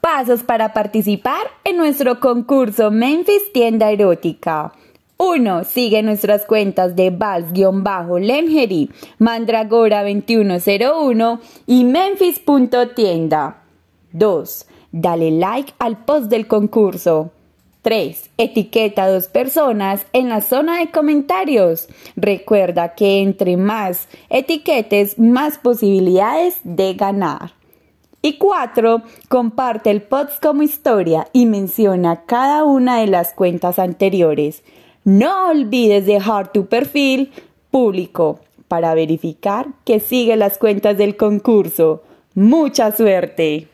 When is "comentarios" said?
20.90-21.90